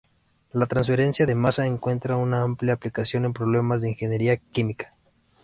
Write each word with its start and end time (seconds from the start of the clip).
La 0.51 0.65
transferencia 0.65 1.27
de 1.27 1.35
masa 1.35 1.67
encuentra 1.67 2.17
una 2.17 2.41
amplia 2.41 2.73
aplicación 2.73 3.23
en 3.25 3.33
problemas 3.33 3.81
de 3.83 3.89
ingeniería 3.89 4.35
química. 4.37 4.95